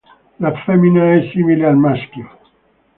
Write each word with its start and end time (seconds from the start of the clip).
La 0.39 0.51
femmina 0.63 1.13
è 1.13 1.29
simile 1.31 1.67
al 1.67 1.77
maschio. 1.77 2.37